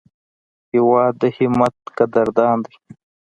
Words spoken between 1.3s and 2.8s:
همت قدردان دی.